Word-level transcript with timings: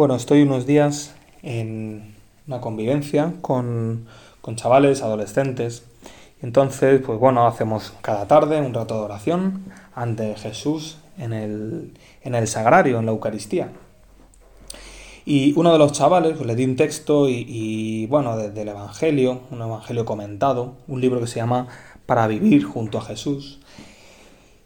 Bueno, 0.00 0.14
estoy 0.14 0.40
unos 0.40 0.64
días 0.64 1.14
en 1.42 2.14
una 2.46 2.62
convivencia 2.62 3.34
con, 3.42 4.06
con 4.40 4.56
chavales, 4.56 5.02
adolescentes. 5.02 5.84
Entonces, 6.40 7.02
pues 7.04 7.18
bueno, 7.18 7.46
hacemos 7.46 7.92
cada 8.00 8.26
tarde 8.26 8.62
un 8.62 8.72
rato 8.72 8.94
de 8.94 9.00
oración 9.02 9.62
ante 9.94 10.36
Jesús 10.36 10.96
en 11.18 11.34
el, 11.34 11.92
en 12.22 12.34
el 12.34 12.48
sagrario, 12.48 12.98
en 12.98 13.04
la 13.04 13.12
Eucaristía. 13.12 13.72
Y 15.26 15.52
uno 15.58 15.70
de 15.70 15.78
los 15.78 15.92
chavales 15.92 16.32
pues, 16.34 16.46
le 16.46 16.56
di 16.56 16.64
un 16.64 16.76
texto 16.76 17.28
y, 17.28 18.06
bueno, 18.06 18.38
del 18.38 18.68
Evangelio, 18.68 19.42
un 19.50 19.60
Evangelio 19.60 20.06
comentado, 20.06 20.76
un 20.88 21.02
libro 21.02 21.20
que 21.20 21.26
se 21.26 21.40
llama 21.40 21.68
Para 22.06 22.26
vivir 22.26 22.64
junto 22.64 22.96
a 22.96 23.02
Jesús. 23.02 23.60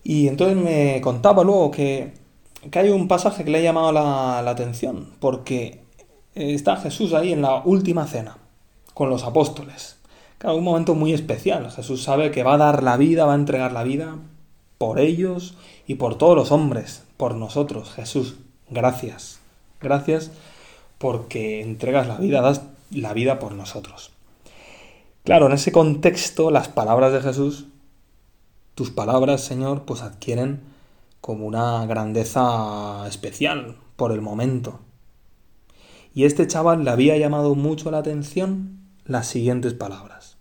Y 0.04 0.28
entonces 0.28 0.56
me 0.56 1.00
contaba 1.00 1.42
luego 1.42 1.72
que, 1.72 2.23
que 2.70 2.78
hay 2.78 2.90
un 2.90 3.08
pasaje 3.08 3.44
que 3.44 3.50
le 3.50 3.58
ha 3.58 3.62
llamado 3.62 3.92
la, 3.92 4.42
la 4.42 4.50
atención, 4.50 5.10
porque 5.20 5.80
está 6.34 6.76
Jesús 6.76 7.12
ahí 7.12 7.32
en 7.32 7.42
la 7.42 7.62
última 7.64 8.06
cena, 8.06 8.38
con 8.92 9.10
los 9.10 9.24
apóstoles. 9.24 9.98
Claro, 10.38 10.56
un 10.56 10.64
momento 10.64 10.94
muy 10.94 11.12
especial. 11.12 11.70
Jesús 11.70 12.02
sabe 12.02 12.30
que 12.30 12.42
va 12.42 12.54
a 12.54 12.58
dar 12.58 12.82
la 12.82 12.96
vida, 12.96 13.24
va 13.24 13.32
a 13.32 13.36
entregar 13.36 13.72
la 13.72 13.84
vida 13.84 14.16
por 14.78 14.98
ellos 14.98 15.54
y 15.86 15.94
por 15.94 16.18
todos 16.18 16.36
los 16.36 16.52
hombres, 16.52 17.04
por 17.16 17.34
nosotros. 17.34 17.90
Jesús, 17.92 18.36
gracias. 18.68 19.40
Gracias 19.80 20.30
porque 20.98 21.60
entregas 21.60 22.06
la 22.06 22.16
vida, 22.16 22.40
das 22.40 22.62
la 22.90 23.12
vida 23.12 23.38
por 23.38 23.52
nosotros. 23.52 24.10
Claro, 25.24 25.46
en 25.46 25.52
ese 25.52 25.72
contexto, 25.72 26.50
las 26.50 26.68
palabras 26.68 27.12
de 27.12 27.20
Jesús, 27.20 27.66
tus 28.74 28.90
palabras, 28.90 29.42
Señor, 29.42 29.82
pues 29.82 30.02
adquieren 30.02 30.60
como 31.24 31.46
una 31.46 31.86
grandeza 31.86 33.08
especial 33.08 33.78
por 33.96 34.12
el 34.12 34.20
momento. 34.20 34.80
Y 36.12 36.24
este 36.24 36.46
chaval 36.46 36.84
le 36.84 36.90
había 36.90 37.16
llamado 37.16 37.54
mucho 37.54 37.90
la 37.90 37.96
atención 37.96 38.80
las 39.06 39.26
siguientes 39.26 39.72
palabras. 39.72 40.36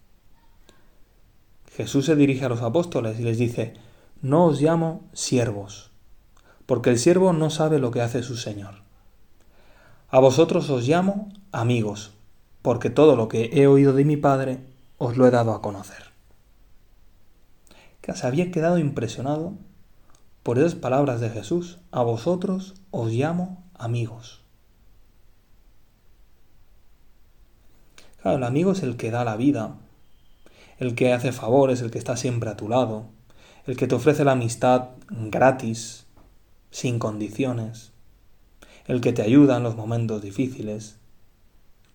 Jesús 1.72 2.06
se 2.06 2.18
dirige 2.18 2.44
a 2.44 2.50
los 2.50 2.62
apóstoles 2.62 3.18
y 3.18 3.24
les 3.24 3.38
dice, 3.38 3.76
no 4.22 4.44
os 4.44 4.60
llamo 4.60 5.08
siervos, 5.14 5.92
porque 6.66 6.90
el 6.90 7.00
siervo 7.00 7.32
no 7.32 7.50
sabe 7.50 7.80
lo 7.80 7.90
que 7.92 8.02
hace 8.02 8.22
su 8.22 8.36
Señor. 8.36 8.82
A 10.10 10.20
vosotros 10.20 10.70
os 10.70 10.86
llamo 10.86 11.32
amigos, 11.54 12.12
porque 12.62 12.90
todo 12.90 13.16
lo 13.16 13.30
que 13.30 13.52
he 13.54 13.68
oído 13.68 13.94
de 13.94 14.04
mi 14.04 14.18
Padre 14.18 14.60
os 14.98 15.16
lo 15.16 15.26
he 15.26 15.32
dado 15.32 15.54
a 15.54 15.62
conocer. 15.62 16.12
Que 18.02 18.12
se 18.12 18.28
había 18.28 18.52
quedado 18.52 18.80
impresionado 18.80 19.54
por 20.44 20.60
esas 20.60 20.76
palabras 20.76 21.22
de 21.22 21.30
Jesús. 21.30 21.80
A 21.92 22.04
vosotros 22.04 22.76
os 22.92 23.12
llamo 23.12 23.64
amigos. 23.74 24.42
Claro, 28.22 28.38
el 28.38 28.44
amigo 28.44 28.72
es 28.72 28.84
el 28.84 28.96
que 28.96 29.12
da 29.12 29.26
la 29.26 29.36
vida, 29.36 29.76
el 30.78 30.96
que 30.96 31.12
hace 31.12 31.32
favores, 31.32 31.82
el 31.82 31.92
que 31.92 31.98
está 31.98 32.16
siempre 32.16 32.50
a 32.50 32.58
tu 32.58 32.70
lado, 32.70 33.08
el 33.66 33.76
que 33.76 33.88
te 33.88 33.96
ofrece 33.96 34.24
la 34.24 34.34
amistad 34.34 34.90
gratis, 35.10 36.06
sin 36.72 37.00
condiciones 37.00 37.94
el 38.86 39.02
que 39.02 39.14
te 39.14 39.22
ayuda 39.22 39.58
en 39.58 39.64
los 39.64 39.76
momentos 39.76 40.22
difíciles, 40.22 40.98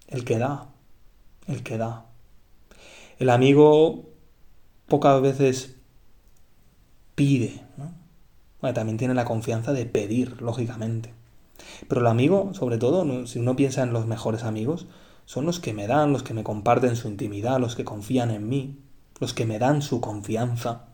el 0.06 0.24
que 0.24 0.38
da, 0.38 0.68
el 1.46 1.62
que 1.62 1.76
da. 1.76 2.06
El 3.18 3.30
amigo 3.30 4.08
pocas 4.86 5.20
veces 5.20 5.76
pide, 7.14 7.62
¿no? 7.76 7.92
También 8.60 8.98
tiene 8.98 9.14
la 9.14 9.24
confianza 9.24 9.72
de 9.72 9.86
pedir, 9.86 10.40
lógicamente. 10.42 11.12
Pero 11.88 12.00
el 12.00 12.06
amigo, 12.06 12.52
sobre 12.54 12.78
todo, 12.78 13.26
si 13.26 13.38
uno 13.38 13.56
piensa 13.56 13.82
en 13.82 13.92
los 13.92 14.06
mejores 14.06 14.44
amigos, 14.44 14.86
son 15.24 15.44
los 15.44 15.60
que 15.60 15.74
me 15.74 15.86
dan, 15.86 16.12
los 16.12 16.22
que 16.22 16.34
me 16.34 16.44
comparten 16.44 16.96
su 16.96 17.08
intimidad, 17.08 17.60
los 17.60 17.76
que 17.76 17.84
confían 17.84 18.30
en 18.30 18.48
mí, 18.48 18.78
los 19.20 19.34
que 19.34 19.46
me 19.46 19.58
dan 19.58 19.82
su 19.82 20.00
confianza. 20.00 20.86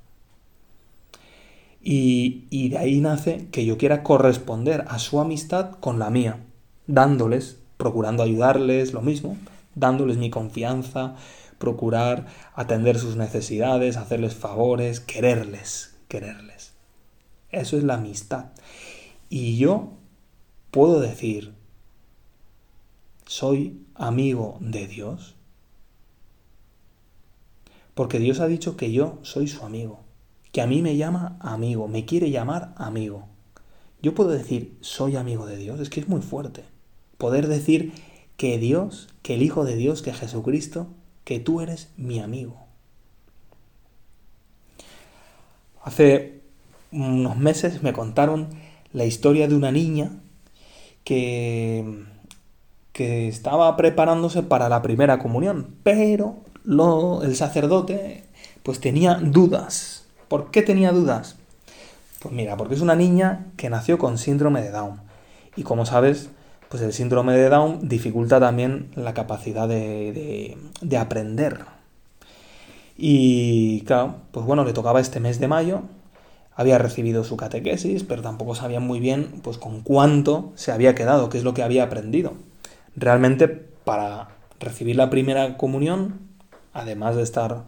Y, 1.81 2.69
de 2.71 2.78
ahí 2.78 3.00
nace 3.00 3.49
que 3.50 3.67
yo 3.67 3.77
quiera 3.77 4.03
corresponder 4.03 4.87
a 4.88 4.99
su 4.99 5.21
amistad 5.21 5.72
con 5.81 5.99
la 5.99 6.11
mía, 6.11 6.41
dándoles, 6.87 7.59
procurando 7.77 8.22
ayudarles, 8.22 8.94
lo 8.94 9.03
mismo, 9.03 9.37
dándoles 9.75 10.17
mi 10.17 10.31
confianza, 10.31 11.15
procurar 11.59 12.27
atender 12.55 12.99
sus 12.99 13.17
necesidades, 13.17 13.97
hacerles 13.99 14.34
favores, 14.34 15.00
quererles, 15.00 15.94
quererles. 16.09 16.74
Eso 17.54 17.76
es 17.76 17.84
la 17.84 17.94
amistad. 17.94 18.47
Y 19.28 19.56
yo 19.56 19.92
puedo 20.70 21.00
decir, 21.00 21.54
soy 23.26 23.84
amigo 23.94 24.59
de 24.60 24.87
Dios. 24.87 25.34
Porque 27.94 28.19
Dios 28.19 28.41
ha 28.41 28.47
dicho 28.47 28.76
que 28.76 28.93
yo 28.93 29.19
soy 29.22 29.47
su 29.48 29.64
amigo 29.64 30.04
que 30.54 30.62
a 30.62 30.69
mí 30.69 30.82
me 30.82 30.97
llama 30.97 31.37
amigo, 31.41 31.88
me 31.88 32.04
quiere 32.04 32.31
llamar 32.31 32.75
amigo. 32.76 33.26
Yo 34.00 34.14
puedo 34.14 34.31
decir, 34.31 34.78
soy 34.82 35.16
amigo 35.16 35.47
de 35.47 35.56
Dios, 35.56 35.81
es 35.81 35.91
que 35.91 35.98
es 35.98 36.06
muy 36.06 36.22
fuerte. 36.22 36.62
Poder 37.19 37.48
decir 37.48 37.93
que 38.37 38.56
Dios, 38.59 39.09
que 39.22 39.34
el 39.34 39.43
Hijo 39.43 39.64
de 39.64 39.75
Dios, 39.75 40.00
que 40.00 40.12
Jesucristo, 40.12 40.87
que 41.25 41.41
tú 41.41 41.60
eres 41.60 41.91
mi 41.97 42.20
amigo. 42.20 42.56
Hace 45.82 46.44
unos 46.94 47.37
meses 47.37 47.82
me 47.82 47.93
contaron 47.93 48.49
la 48.93 49.05
historia 49.05 49.49
de 49.49 49.55
una 49.55 49.72
niña 49.72 50.12
que, 51.05 52.05
que 52.93 53.28
estaba 53.28 53.77
preparándose 53.77 54.43
para 54.43 54.69
la 54.69 54.82
primera 54.82 55.19
comunión, 55.19 55.75
pero 55.82 56.37
lo, 56.65 57.22
el 57.22 57.37
sacerdote 57.37 58.25
pues 58.62 58.81
tenía 58.81 59.16
dudas 59.16 60.05
¿Por 60.34 60.50
qué 60.50 60.62
tenía 60.62 60.91
dudas? 60.91 61.37
Pues 62.21 62.34
mira, 62.34 62.56
porque 62.56 62.75
es 62.75 62.81
una 62.81 62.97
niña 62.97 63.47
que 63.56 63.71
nació 63.71 63.99
con 63.99 64.19
síndrome 64.19 64.62
de 64.62 64.71
Down. 64.71 65.00
Y 65.55 65.62
como 65.62 65.87
sabes, 65.87 66.31
pues 66.69 66.82
el 66.82 66.93
síndrome 66.93 67.34
de 67.34 67.49
Down 67.49 67.88
dificulta 67.88 68.41
también 68.41 68.91
la 68.97 69.15
capacidad 69.15 69.69
de, 69.69 70.56
aprender. 70.99 71.66
Y 72.97 73.82
claro, 73.82 74.16
pues 74.32 74.44
bueno, 74.44 74.65
le 74.65 74.72
tocaba 74.72 75.00
este 75.00 75.21
mes 75.21 75.38
de 75.38 75.47
mayo, 75.49 75.82
había 76.56 76.78
recibido 76.78 77.25
su 77.25 77.37
catequesis, 77.37 78.04
pero 78.04 78.22
tampoco 78.22 78.54
sabía 78.54 78.81
muy 78.81 79.00
bien 79.00 79.41
pues 79.42 79.59
con 79.59 79.81
cuánto 79.82 80.53
se 80.54 80.72
había 80.72 80.94
quedado, 80.94 81.28
qué 81.28 81.38
es 81.38 81.44
lo 81.44 81.54
que 81.54 81.62
había 81.62 81.84
aprendido. 81.84 82.34
Realmente 82.97 83.48
para 83.48 84.28
recibir 84.60 84.97
la 84.97 85.10
primera 85.10 85.56
comunión, 85.56 86.20
además 86.72 87.16
de 87.16 87.22
estar 87.22 87.64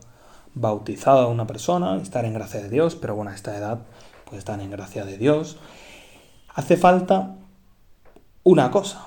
bautizada 0.54 1.26
una 1.26 1.46
persona, 1.46 1.96
estar 1.96 2.24
en 2.24 2.34
gracia 2.34 2.60
de 2.62 2.70
Dios, 2.70 2.96
pero 2.96 3.14
bueno, 3.14 3.30
a 3.30 3.34
esta 3.34 3.56
edad 3.56 3.80
pues 4.24 4.38
están 4.38 4.60
en 4.60 4.70
gracia 4.70 5.04
de 5.04 5.18
Dios. 5.18 5.58
Hace 6.54 6.76
falta 6.76 7.36
una 8.42 8.70
cosa, 8.70 9.06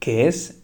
que 0.00 0.26
es 0.26 0.58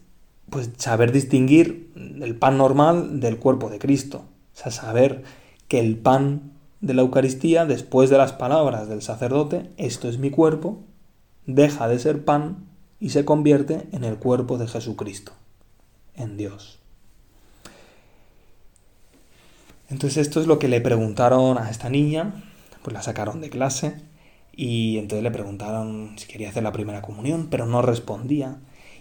pues 0.49 0.71
saber 0.77 1.11
distinguir 1.11 1.91
el 1.95 2.35
pan 2.35 2.57
normal 2.57 3.19
del 3.19 3.37
cuerpo 3.37 3.69
de 3.69 3.79
Cristo. 3.79 4.23
O 4.55 4.57
sea, 4.57 4.71
saber 4.71 5.23
que 5.67 5.79
el 5.79 5.97
pan 5.97 6.58
de 6.81 6.93
la 6.93 7.01
Eucaristía, 7.01 7.65
después 7.65 8.09
de 8.09 8.17
las 8.17 8.33
palabras 8.33 8.87
del 8.87 9.01
sacerdote, 9.01 9.69
esto 9.77 10.07
es 10.07 10.17
mi 10.17 10.29
cuerpo, 10.29 10.79
deja 11.45 11.87
de 11.87 11.99
ser 11.99 12.23
pan 12.23 12.69
y 12.99 13.09
se 13.09 13.25
convierte 13.25 13.87
en 13.91 14.03
el 14.03 14.17
cuerpo 14.17 14.57
de 14.57 14.67
Jesucristo, 14.67 15.33
en 16.15 16.37
Dios. 16.37 16.79
Entonces 19.89 20.27
esto 20.27 20.39
es 20.39 20.47
lo 20.47 20.59
que 20.59 20.67
le 20.67 20.81
preguntaron 20.81 21.57
a 21.57 21.69
esta 21.69 21.89
niña, 21.89 22.43
pues 22.83 22.93
la 22.93 23.01
sacaron 23.01 23.41
de 23.41 23.49
clase 23.49 24.01
y 24.55 24.97
entonces 24.97 25.23
le 25.23 25.31
preguntaron 25.31 26.13
si 26.17 26.27
quería 26.27 26.49
hacer 26.49 26.63
la 26.63 26.71
primera 26.71 27.01
comunión, 27.01 27.47
pero 27.49 27.65
no 27.65 27.81
respondía. 27.81 28.57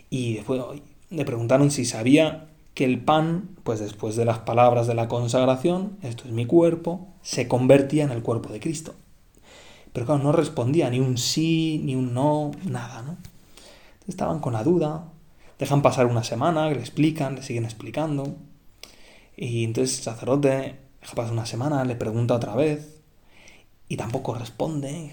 Y 0.08 0.34
después 0.34 0.62
le 1.10 1.24
preguntaron 1.24 1.70
si 1.70 1.84
sabía 1.84 2.48
que 2.78 2.84
el 2.84 3.00
pan, 3.00 3.56
pues 3.64 3.80
después 3.80 4.14
de 4.14 4.24
las 4.24 4.38
palabras 4.38 4.86
de 4.86 4.94
la 4.94 5.08
consagración, 5.08 5.98
esto 6.02 6.22
es 6.26 6.30
mi 6.30 6.46
cuerpo, 6.46 7.08
se 7.22 7.48
convertía 7.48 8.04
en 8.04 8.12
el 8.12 8.22
cuerpo 8.22 8.52
de 8.52 8.60
Cristo. 8.60 8.94
Pero 9.92 10.06
claro, 10.06 10.22
no 10.22 10.30
respondía 10.30 10.88
ni 10.88 11.00
un 11.00 11.18
sí, 11.18 11.80
ni 11.82 11.96
un 11.96 12.14
no, 12.14 12.52
nada, 12.64 13.02
¿no? 13.02 13.16
estaban 14.06 14.38
con 14.38 14.52
la 14.52 14.62
duda, 14.62 15.06
dejan 15.58 15.82
pasar 15.82 16.06
una 16.06 16.22
semana, 16.22 16.70
le 16.70 16.78
explican, 16.78 17.34
le 17.34 17.42
siguen 17.42 17.64
explicando, 17.64 18.36
y 19.36 19.64
entonces 19.64 19.98
el 19.98 20.04
sacerdote 20.04 20.76
deja 21.00 21.14
pasar 21.16 21.32
una 21.32 21.46
semana, 21.46 21.84
le 21.84 21.96
pregunta 21.96 22.36
otra 22.36 22.54
vez 22.54 23.00
y 23.88 23.96
tampoco 23.96 24.34
responde. 24.34 25.12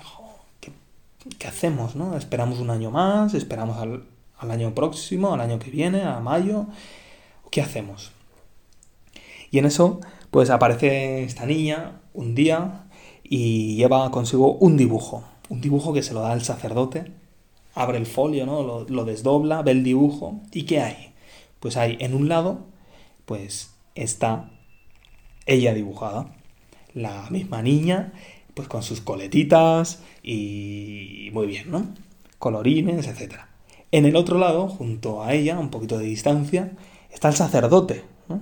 ¿qué, 1.39 1.47
hacemos? 1.47 1.95
No? 1.95 2.15
¿Esperamos 2.15 2.59
un 2.59 2.69
año 2.69 2.91
más? 2.91 3.33
¿Esperamos 3.33 3.79
al, 3.79 4.51
año 4.51 4.75
próximo, 4.75 5.33
al 5.33 5.41
año 5.41 5.57
que 5.57 5.71
viene, 5.71 6.03
a 6.03 6.19
mayo? 6.19 6.67
¿Qué 7.55 7.61
hacemos? 7.61 8.11
Y 9.49 9.59
en 9.59 9.65
eso, 9.65 10.01
pues 10.29 10.49
aparece 10.49 11.23
esta 11.23 11.45
niña 11.45 12.01
un 12.13 12.35
día 12.35 12.89
y 13.23 13.77
lleva 13.77 14.11
consigo 14.11 14.55
un 14.55 14.75
dibujo. 14.75 15.23
Un 15.47 15.61
dibujo 15.61 15.93
que 15.93 16.03
se 16.03 16.13
lo 16.13 16.19
da 16.19 16.33
el 16.33 16.41
sacerdote 16.43 17.13
abre 17.73 17.97
el 17.97 18.07
folio, 18.07 18.45
¿no? 18.45 18.85
Lo, 18.89 19.05
desdobla, 19.05 19.61
ve 19.61 19.71
el 19.71 19.85
dibujo. 19.85 20.41
¿Y 20.51 20.63
qué 20.63 20.81
hay? 20.81 21.13
Pues 21.61 21.77
hay 21.77 21.95
en 22.01 22.13
un 22.13 22.27
lado, 22.27 22.65
pues 23.23 23.73
está 23.95 24.51
ella 25.45 25.73
dibujada. 25.73 26.35
La 26.93 27.29
misma 27.29 27.61
niña, 27.61 28.11
pues 28.53 28.67
con 28.67 28.83
sus 28.83 28.99
coletitas 28.99 30.03
y 30.21 31.29
muy 31.31 31.47
bien, 31.47 31.71
¿no? 31.71 31.87
Colorines, 32.37 33.07
etc. 33.07 33.35
En 33.93 34.03
el 34.03 34.17
otro 34.17 34.39
lado, 34.39 34.67
junto 34.67 35.23
a 35.23 35.33
ella, 35.33 35.57
un 35.57 35.69
poquito 35.69 35.97
de 35.97 36.03
distancia, 36.03 36.73
está 37.15 37.29
el 37.29 37.35
sacerdote, 37.35 38.03
¿no? 38.27 38.41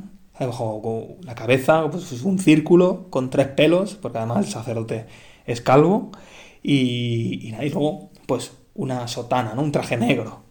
La 1.21 1.35
cabeza, 1.35 1.89
pues 1.89 2.11
es 2.11 2.23
un 2.23 2.39
círculo 2.39 3.07
con 3.11 3.29
tres 3.29 3.47
pelos, 3.47 3.93
porque 3.95 4.17
además 4.17 4.45
el 4.45 4.51
sacerdote 4.51 5.05
es 5.45 5.61
calvo, 5.61 6.11
y, 6.63 7.51
luego, 7.51 8.09
pues 8.25 8.53
una 8.73 9.07
sotana. 9.07 9.53
Un 9.53 9.71
traje 9.71 9.95
negro. 9.95 10.41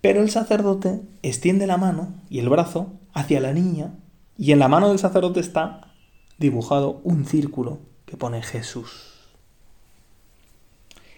Pero 0.00 0.22
el 0.22 0.30
sacerdote 0.30 1.02
extiende 1.22 1.66
la 1.66 1.76
mano 1.76 2.14
y 2.30 2.38
el 2.38 2.48
brazo 2.48 2.94
hacia 3.12 3.40
la 3.40 3.52
niña, 3.52 3.94
y 4.38 4.52
en 4.52 4.58
la 4.58 4.68
mano 4.68 4.88
del 4.88 4.98
sacerdote 4.98 5.40
está 5.40 5.92
dibujado 6.38 7.00
un 7.04 7.26
círculo 7.26 7.80
que 8.06 8.16
pone 8.16 8.42
Jesús. 8.42 9.12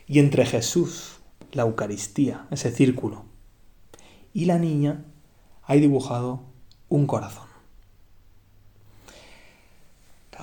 Y 0.07 0.19
entre 0.19 0.47
Jesús, 0.47 1.21
la 1.53 1.63
Eucaristía, 1.63 2.47
ese 2.51 2.73
círculo, 2.73 3.25
y 4.33 4.47
la 4.47 4.59
niña, 4.59 5.05
hay 5.69 5.81
dibujado 5.81 6.41
un 6.89 7.07
corazón. 7.07 7.47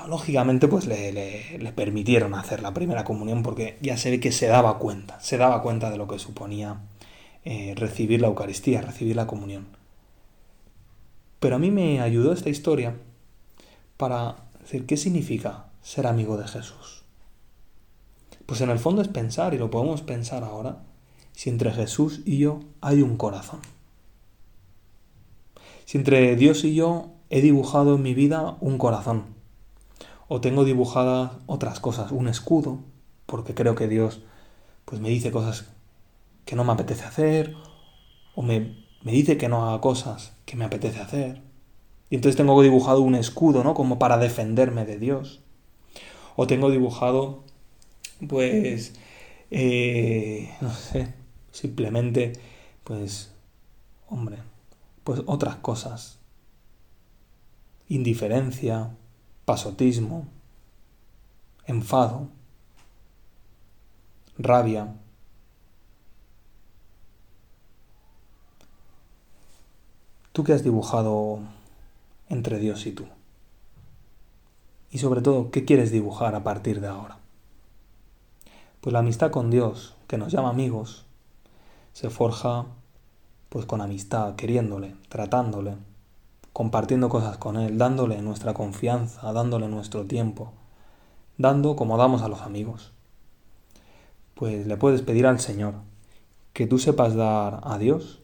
lógicamente, 0.08 0.68
pues 0.68 0.86
le, 0.86 1.74
permitieron 1.76 2.36
hacer 2.36 2.62
la 2.62 2.76
primera 2.76 3.04
comunión 3.04 3.42
porque 3.42 3.78
ya 3.82 3.98
se 3.98 4.12
ve 4.12 4.20
que 4.20 4.32
se 4.32 4.46
daba 4.46 4.78
cuenta, 4.78 5.20
se 5.20 5.38
daba 5.38 5.64
cuenta 5.64 5.90
de 5.90 5.98
lo 5.98 6.08
que 6.08 6.20
suponía 6.20 6.82
eh, 7.44 7.74
recibir 7.76 8.22
la 8.22 8.28
Eucaristía, 8.28 8.82
recibir 8.82 9.16
la 9.16 9.26
comunión. 9.26 9.66
Pero 11.40 11.56
a 11.56 11.60
mí 11.60 11.72
me 11.72 12.02
ayudó 12.02 12.34
esta 12.34 12.50
historia 12.50 12.96
para 13.98 14.36
decir 14.60 14.86
qué 14.86 14.96
significa 14.96 15.66
ser 15.82 16.06
amigo 16.06 16.38
de 16.38 16.48
Jesús. 16.48 17.04
Pues 18.46 18.62
en 18.62 18.70
el 18.70 18.78
fondo 18.78 19.02
es 19.02 19.08
pensar, 19.08 19.56
y 19.56 19.58
lo 19.58 19.72
podemos 19.72 20.04
pensar 20.04 20.44
ahora, 20.44 20.84
si 21.32 21.50
entre 21.50 21.72
Jesús 21.72 22.22
y 22.26 22.38
yo 22.38 22.60
hay 22.82 23.02
un 23.02 23.18
corazón. 23.18 23.62
Si 25.86 25.98
entre 25.98 26.36
Dios 26.36 26.64
y 26.64 26.76
yo 26.76 27.12
he 27.30 27.42
dibujado 27.42 27.96
en 27.96 28.02
mi 28.02 28.14
vida 28.14 28.58
un 28.60 28.78
corazón, 28.78 29.24
o 30.28 30.42
tengo 30.42 30.66
dibujadas 30.66 31.32
otras 31.46 31.80
cosas, 31.80 32.12
un 32.12 32.28
escudo, 32.28 32.80
porque 33.26 33.54
creo 33.54 33.76
que 33.76 33.88
Dios 33.88 34.22
pues 34.86 35.02
me 35.02 35.10
dice 35.10 35.32
cosas 35.32 35.66
que 36.46 36.56
no 36.56 36.64
me 36.64 36.74
apetece 36.74 37.04
hacer, 37.06 37.56
o 38.36 38.42
me, 38.42 38.86
me 39.04 39.12
dice 39.12 39.38
que 39.38 39.50
no 39.50 39.66
haga 39.66 39.82
cosas 39.82 40.34
que 40.46 40.56
me 40.56 40.66
apetece 40.66 41.00
hacer. 41.00 41.42
Y 42.10 42.16
entonces 42.16 42.38
tengo 42.38 42.62
dibujado 42.62 43.02
un 43.02 43.16
escudo, 43.16 43.64
¿no? 43.64 43.74
Como 43.74 43.98
para 43.98 44.18
defenderme 44.18 44.86
de 44.86 45.00
Dios. 45.00 45.42
O 46.36 46.46
tengo 46.46 46.70
dibujado, 46.70 47.44
pues, 48.28 48.94
eh, 49.50 50.52
no 50.62 50.72
sé, 50.72 51.14
simplemente, 51.52 52.34
pues, 52.84 53.32
hombre, 54.08 54.38
pues 55.06 55.22
otras 55.28 55.58
cosas. 55.58 56.18
Indiferencia, 57.88 58.90
pasotismo, 59.46 60.26
enfado, 61.68 62.28
rabia. 64.40 64.96
¿Tú 70.32 70.44
qué 70.44 70.54
has 70.54 70.64
dibujado 70.64 71.40
entre 72.28 72.58
Dios 72.58 72.88
y 72.88 72.92
tú? 72.92 73.06
Y 74.90 74.98
sobre 74.98 75.22
todo, 75.22 75.52
¿qué 75.52 75.66
quieres 75.66 75.92
dibujar 75.92 76.34
a 76.34 76.44
partir 76.44 76.82
de 76.82 76.88
ahora? 76.88 77.20
Pues 78.82 78.92
la 78.92 79.00
amistad 79.00 79.30
con 79.30 79.52
Dios, 79.52 79.94
que 80.08 80.18
nos 80.18 80.32
llama 80.32 80.50
amigos, 80.50 81.06
se 81.94 82.10
forja 82.10 82.66
pues 83.56 83.66
con 83.66 83.80
amistad, 83.80 84.36
queriéndole, 84.36 84.96
tratándole, 85.08 85.78
compartiendo 86.52 87.08
cosas 87.08 87.38
con 87.38 87.56
Él, 87.56 87.78
dándole 87.78 88.22
nuestra 88.22 88.54
confianza, 88.54 89.32
dándole 89.32 89.70
nuestro 89.70 90.04
tiempo, 90.04 90.52
dando 91.38 91.78
como 91.78 91.98
damos 91.98 92.22
a 92.22 92.28
los 92.28 92.42
amigos. 92.42 92.92
Pues 94.34 94.68
le 94.68 94.76
puedes 94.76 95.04
pedir 95.04 95.26
al 95.26 95.40
Señor 95.40 95.76
que 96.52 96.68
tú 96.68 96.80
sepas 96.80 97.16
dar 97.16 97.62
a 97.64 97.78
Dios 97.78 98.20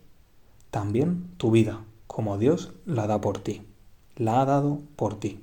también 0.70 1.32
tu 1.38 1.50
vida, 1.50 1.80
como 2.08 2.38
Dios 2.38 2.74
la 2.86 3.08
da 3.08 3.22
por 3.22 3.40
ti, 3.40 3.62
la 4.18 4.42
ha 4.42 4.46
dado 4.46 4.80
por 4.98 5.18
ti. 5.18 5.42